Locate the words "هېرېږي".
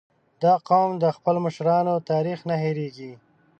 2.63-3.11